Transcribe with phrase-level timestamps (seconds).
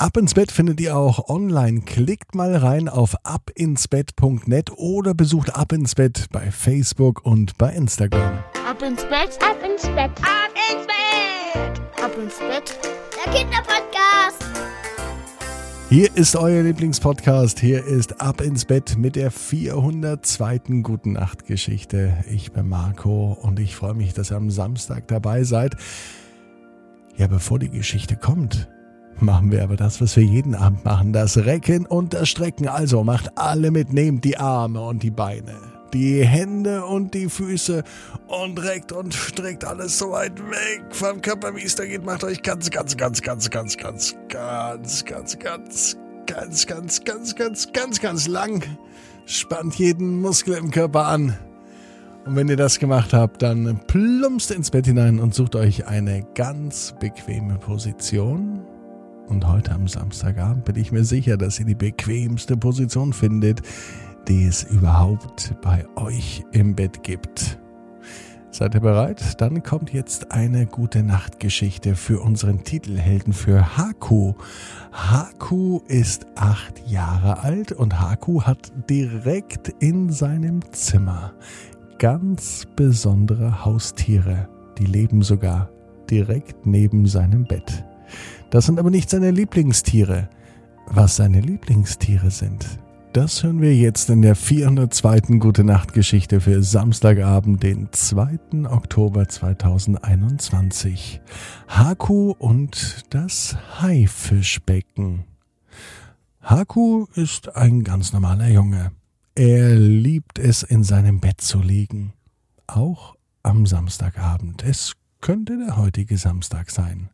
[0.00, 1.82] Ab ins Bett findet ihr auch online.
[1.82, 8.38] Klickt mal rein auf abinsbett.net oder besucht Ab ins Bett bei Facebook und bei Instagram.
[8.66, 12.78] Ab ins Bett, ab ins Bett, ab ins Bett, ab ins Bett.
[13.14, 14.42] Der Kinderpodcast.
[15.90, 17.60] Hier ist euer Lieblingspodcast.
[17.60, 20.80] Hier ist Ab ins Bett mit der 402.
[20.82, 22.24] Guten Nacht Geschichte.
[22.26, 25.76] Ich bin Marco und ich freue mich, dass ihr am Samstag dabei seid.
[27.18, 28.66] Ja, bevor die Geschichte kommt,
[29.22, 32.68] machen wir aber das, was wir jeden Abend machen, das Recken und das Strecken.
[32.68, 35.54] Also macht alle mit, nehmt die Arme und die Beine,
[35.92, 37.82] die Hände und die Füße
[38.28, 42.04] und reckt und streckt alles so weit weg vom Körper, wie es da geht.
[42.04, 45.38] Macht euch ganz, ganz, ganz, ganz, ganz, ganz, ganz, ganz, ganz,
[46.26, 48.64] ganz, ganz, ganz, ganz, ganz, ganz lang.
[49.26, 51.36] Spannt jeden Muskel im Körper an.
[52.26, 56.26] Und wenn ihr das gemacht habt, dann plumpst ins Bett hinein und sucht euch eine
[56.34, 58.59] ganz bequeme Position.
[59.30, 63.62] Und heute am Samstagabend bin ich mir sicher, dass ihr die bequemste Position findet,
[64.26, 67.56] die es überhaupt bei euch im Bett gibt.
[68.50, 69.40] Seid ihr bereit?
[69.40, 74.34] Dann kommt jetzt eine gute Nachtgeschichte für unseren Titelhelden, für Haku.
[74.90, 81.34] Haku ist acht Jahre alt und Haku hat direkt in seinem Zimmer
[82.00, 84.48] ganz besondere Haustiere.
[84.78, 85.70] Die leben sogar
[86.10, 87.84] direkt neben seinem Bett.
[88.50, 90.28] Das sind aber nicht seine Lieblingstiere.
[90.86, 92.66] Was seine Lieblingstiere sind,
[93.12, 95.38] das hören wir jetzt in der 402.
[95.38, 98.68] Gute Nacht Geschichte für Samstagabend, den 2.
[98.68, 101.20] Oktober 2021.
[101.68, 105.24] Haku und das Haifischbecken.
[106.40, 108.90] Haku ist ein ganz normaler Junge.
[109.36, 112.14] Er liebt es, in seinem Bett zu liegen.
[112.66, 114.64] Auch am Samstagabend.
[114.64, 117.10] Es könnte der heutige Samstag sein.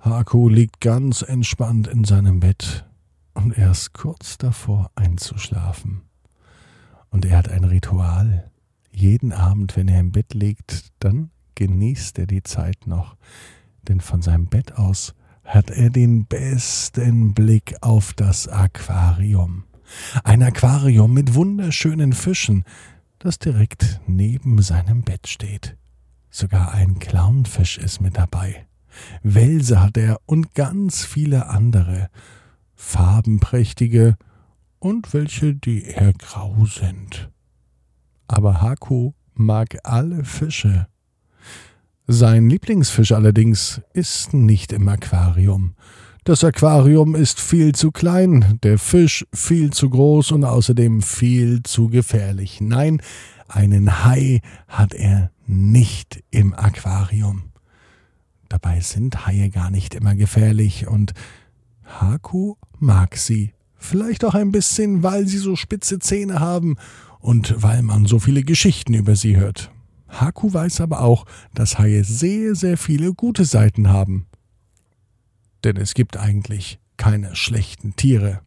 [0.00, 2.86] Haku liegt ganz entspannt in seinem Bett
[3.34, 6.02] und er ist kurz davor einzuschlafen.
[7.10, 8.50] Und er hat ein Ritual.
[8.92, 13.16] Jeden Abend, wenn er im Bett liegt, dann genießt er die Zeit noch,
[13.82, 15.14] denn von seinem Bett aus
[15.44, 19.64] hat er den besten Blick auf das Aquarium.
[20.22, 22.64] Ein Aquarium mit wunderschönen Fischen,
[23.18, 25.76] das direkt neben seinem Bett steht.
[26.30, 28.67] Sogar ein Clownfisch ist mit dabei.
[29.22, 32.08] Welse hat er und ganz viele andere,
[32.74, 34.16] farbenprächtige
[34.78, 37.30] und welche, die eher grau sind.
[38.26, 40.86] Aber Haku mag alle Fische.
[42.06, 45.74] Sein Lieblingsfisch allerdings ist nicht im Aquarium,
[46.28, 51.88] das Aquarium ist viel zu klein, der Fisch viel zu groß und außerdem viel zu
[51.88, 52.60] gefährlich.
[52.60, 53.00] Nein,
[53.48, 57.44] einen Hai hat er nicht im Aquarium.
[58.48, 61.12] Dabei sind Haie gar nicht immer gefährlich und
[61.84, 63.52] Haku mag sie.
[63.76, 66.76] Vielleicht auch ein bisschen, weil sie so spitze Zähne haben
[67.20, 69.70] und weil man so viele Geschichten über sie hört.
[70.08, 74.26] Haku weiß aber auch, dass Haie sehr, sehr viele gute Seiten haben.
[75.64, 78.40] Denn es gibt eigentlich keine schlechten Tiere.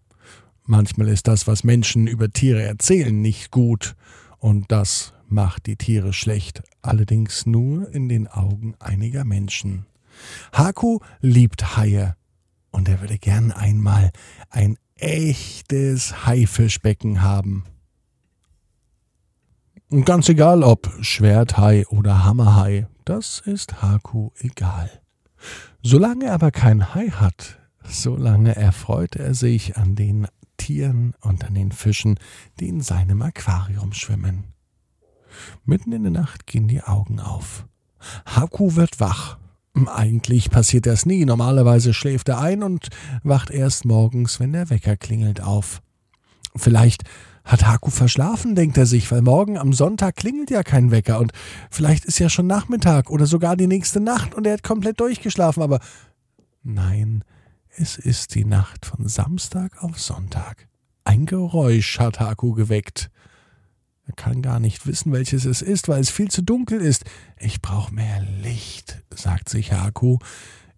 [0.65, 3.95] Manchmal ist das, was Menschen über Tiere erzählen, nicht gut,
[4.39, 9.85] und das macht die Tiere schlecht, allerdings nur in den Augen einiger Menschen.
[10.53, 12.15] Haku liebt Haie,
[12.71, 14.11] und er würde gern einmal
[14.49, 17.65] ein echtes Haifischbecken haben.
[19.89, 24.89] Und ganz egal ob Schwerthai oder Hammerhai, das ist Haku egal.
[25.83, 31.55] Solange er aber kein Hai hat, solange erfreut er sich an den Tieren und an
[31.55, 32.19] den Fischen,
[32.59, 34.45] die in seinem Aquarium schwimmen.
[35.65, 37.65] Mitten in der Nacht gehen die Augen auf.
[38.25, 39.39] Haku wird wach.
[39.73, 41.25] Eigentlich passiert das nie.
[41.25, 42.89] Normalerweise schläft er ein und
[43.23, 45.81] wacht erst morgens, wenn der Wecker klingelt, auf.
[46.55, 47.03] Vielleicht
[47.45, 51.31] hat Haku verschlafen, denkt er sich, weil morgen am Sonntag klingelt ja kein Wecker und
[51.69, 55.63] vielleicht ist ja schon Nachmittag oder sogar die nächste Nacht und er hat komplett durchgeschlafen,
[55.63, 55.79] aber
[56.63, 57.23] nein,
[57.69, 60.67] es ist die Nacht von Samstag auf Sonntag.
[61.03, 63.09] Ein Geräusch hat Haku geweckt.
[64.11, 67.05] Er kann gar nicht wissen, welches es ist, weil es viel zu dunkel ist.
[67.39, 70.17] Ich brauche mehr Licht, sagt sich Haku.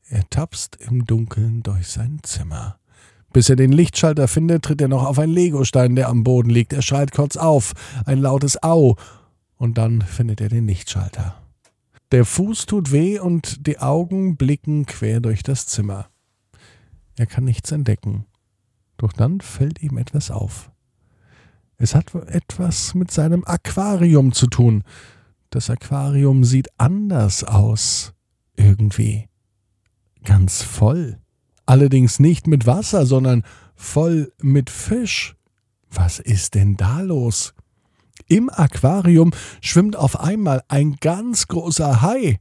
[0.07, 2.77] Er tapst im Dunkeln durch sein Zimmer.
[3.33, 6.73] Bis er den Lichtschalter findet, tritt er noch auf einen Legostein, der am Boden liegt.
[6.73, 7.73] Er schreit kurz auf,
[8.05, 8.97] ein lautes Au,
[9.57, 11.41] und dann findet er den Lichtschalter.
[12.11, 16.07] Der Fuß tut weh und die Augen blicken quer durch das Zimmer.
[17.17, 18.25] Er kann nichts entdecken.
[18.97, 20.69] Doch dann fällt ihm etwas auf.
[21.77, 24.83] Es hat etwas mit seinem Aquarium zu tun.
[25.49, 28.13] Das Aquarium sieht anders aus.
[28.55, 29.27] Irgendwie.
[30.23, 31.19] Ganz voll
[31.65, 33.43] Allerdings nicht mit Wasser, sondern
[33.75, 35.35] voll mit Fisch.
[35.89, 37.53] Was ist denn da los?
[38.27, 39.31] Im Aquarium
[39.61, 42.39] schwimmt auf einmal ein ganz großer Hai.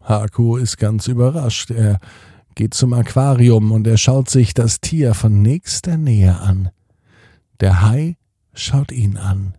[0.00, 1.70] Haku ist ganz überrascht.
[1.70, 2.00] Er
[2.54, 6.70] geht zum Aquarium und er schaut sich das Tier von nächster Nähe an.
[7.62, 8.16] Der Hai
[8.54, 9.56] schaut ihn an.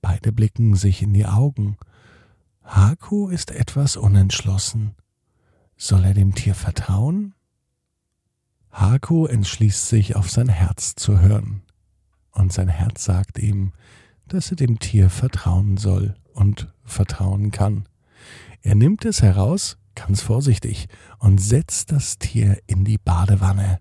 [0.00, 1.76] Beide blicken sich in die Augen.
[2.64, 4.94] Haku ist etwas unentschlossen.
[5.76, 7.34] Soll er dem Tier vertrauen?
[8.72, 11.60] Haku entschließt sich, auf sein Herz zu hören.
[12.30, 13.72] Und sein Herz sagt ihm,
[14.26, 17.86] dass er dem Tier vertrauen soll und vertrauen kann.
[18.62, 20.88] Er nimmt es heraus, ganz vorsichtig,
[21.18, 23.78] und setzt das Tier in die Badewanne.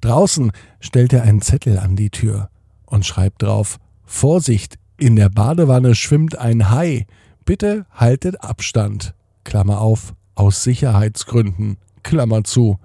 [0.00, 2.48] Draußen stellt er einen Zettel an die Tür
[2.88, 7.06] und schreibt drauf Vorsicht, in der Badewanne schwimmt ein Hai.
[7.44, 9.14] Bitte haltet Abstand.
[9.44, 11.76] Klammer auf, aus Sicherheitsgründen.
[12.02, 12.78] Klammer zu.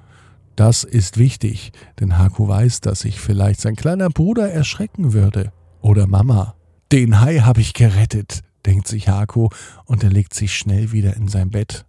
[0.56, 5.52] Das ist wichtig, denn Haku weiß, dass sich vielleicht sein kleiner Bruder erschrecken würde.
[5.82, 6.56] Oder Mama.
[6.92, 9.50] Den Hai habe ich gerettet, denkt sich Haku,
[9.86, 11.86] und er legt sich schnell wieder in sein Bett.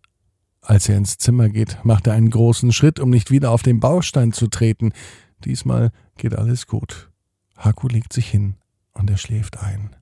[0.62, 3.81] Als er ins Zimmer geht, macht er einen großen Schritt, um nicht wieder auf den
[3.81, 4.93] Baustein zu treten.
[5.44, 7.10] Diesmal geht alles gut.
[7.56, 8.56] Haku legt sich hin
[8.93, 9.97] und er schläft ein.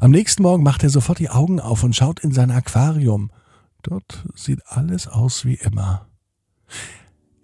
[0.00, 3.30] Am nächsten Morgen macht er sofort die Augen auf und schaut in sein Aquarium.
[3.82, 6.08] Dort sieht alles aus wie immer.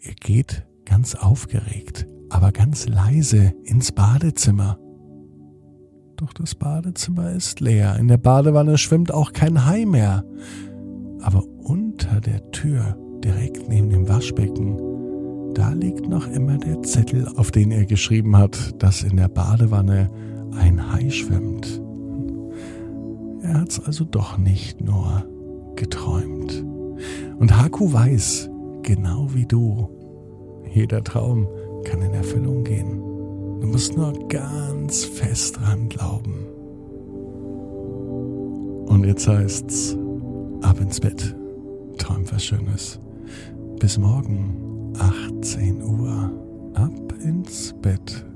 [0.00, 4.78] Er geht ganz aufgeregt, aber ganz leise ins Badezimmer.
[6.16, 7.96] Doch das Badezimmer ist leer.
[7.96, 10.24] In der Badewanne schwimmt auch kein Hai mehr.
[11.22, 14.89] Aber unter der Tür, direkt neben dem Waschbecken,
[15.54, 20.10] da liegt noch immer der Zettel, auf den er geschrieben hat, dass in der Badewanne
[20.56, 21.80] ein Hai schwimmt.
[23.42, 25.24] Er hat's also doch nicht nur
[25.76, 26.64] geträumt.
[27.38, 28.50] Und Haku weiß,
[28.82, 29.88] genau wie du,
[30.72, 31.48] jeder Traum
[31.84, 32.98] kann in Erfüllung gehen.
[33.60, 36.46] Du musst nur ganz fest dran glauben.
[38.86, 39.96] Und jetzt heißt's,
[40.62, 41.34] ab ins Bett,
[41.98, 43.00] träum was Schönes.
[43.78, 46.30] Bis morgen, 18 Uhr,
[46.74, 48.29] ab ins Bett